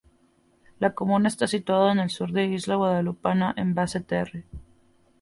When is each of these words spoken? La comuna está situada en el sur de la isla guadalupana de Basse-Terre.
La 0.79 0.95
comuna 0.95 1.27
está 1.27 1.45
situada 1.45 1.91
en 1.91 1.99
el 1.99 2.09
sur 2.09 2.31
de 2.31 2.47
la 2.47 2.53
isla 2.55 2.73
guadalupana 2.75 3.53
de 3.55 3.63
Basse-Terre. 3.75 4.45